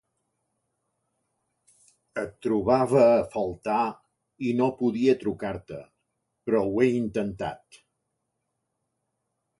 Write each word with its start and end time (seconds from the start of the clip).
Et 2.21 2.31
trobava 2.45 3.03
a 3.09 3.27
faltar 3.35 3.83
i 4.49 4.55
no 4.63 4.71
podia 4.81 5.17
trucar-te, 5.27 5.83
però 6.49 6.63
ho 6.71 6.75
he 6.83 6.89
intentat. 6.97 7.83